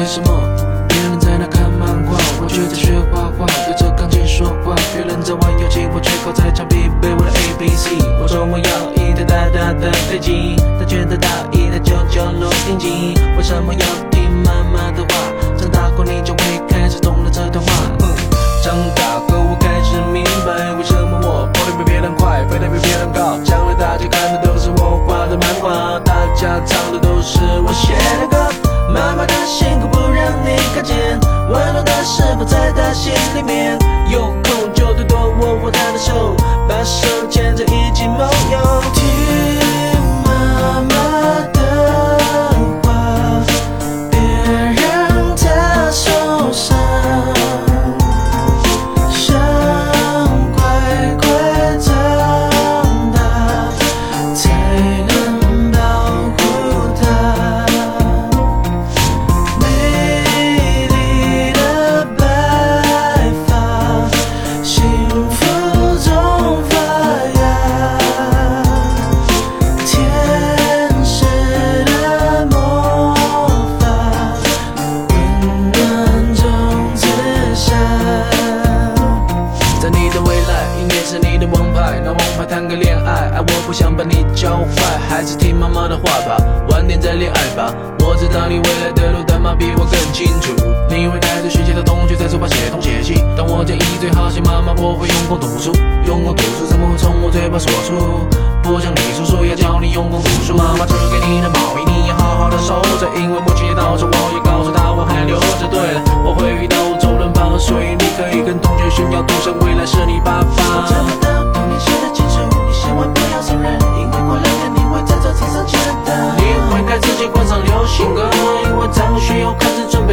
[0.00, 0.40] 为什么
[0.88, 4.74] 别人在那看漫画，我却在学画画，对着钢琴说话。
[4.94, 7.98] 别人在玩游戏，我却靠在墙壁背我的 A B C。
[8.18, 13.89] 我说我要一台大大的飞机，他觉得大一台九九六定机，为什么要？
[33.50, 33.79] been
[80.78, 86.36] 一年是你的王牌，拿王牌谈个恋爱，哎我不想把你教坏，还是听妈妈的话吧，
[86.70, 87.72] 晚点再恋爱吧。
[88.00, 90.52] 我知道你未来的路，但妈比我更清楚。
[90.88, 95.72] 你会带着学习的同学在书包写东写西，但我建议最好写妈妈，我会用功读书，
[96.04, 98.26] 用功读书怎么会从我嘴巴说出？
[98.62, 104.19] 不想你叔叔要教你用功读书，妈妈织给你的毛病，你要好好的收着，因为母亲也到着我。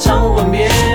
[0.00, 0.89] 唱完遍。